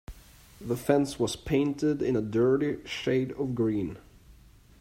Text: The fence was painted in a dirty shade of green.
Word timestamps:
The 0.59 0.75
fence 0.77 1.19
was 1.19 1.35
painted 1.35 2.01
in 2.01 2.15
a 2.15 2.23
dirty 2.23 2.79
shade 2.87 3.33
of 3.33 3.53
green. 3.53 3.99